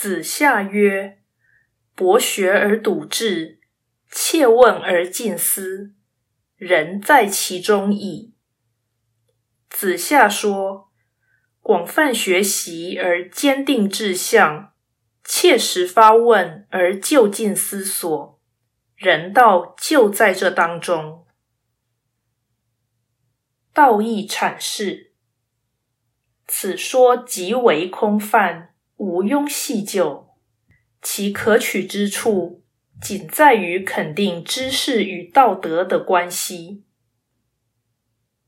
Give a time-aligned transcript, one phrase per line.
[0.00, 1.20] 子夏曰
[1.94, 3.60] ：“博学而笃志，
[4.10, 5.92] 切问而近思，
[6.56, 8.32] 人在其中矣。”
[9.68, 10.90] 子夏说
[11.60, 14.72] ：“广泛学习而坚定志向，
[15.22, 18.40] 切实发问而就近思索，
[18.96, 21.26] 人道就在这当中。”
[23.74, 25.12] 道义阐释：
[26.46, 30.28] 此说极为空泛，毋庸细究。
[31.00, 32.62] 其可取之处，
[33.00, 36.82] 仅在于肯定知识与道德的关系。